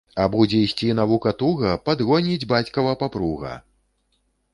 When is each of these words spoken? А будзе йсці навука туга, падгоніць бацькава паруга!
А 0.21 0.23
будзе 0.35 0.59
йсці 0.61 0.87
навука 0.99 1.33
туга, 1.41 1.73
падгоніць 1.89 2.47
бацькава 2.53 2.95
паруга! 3.03 3.53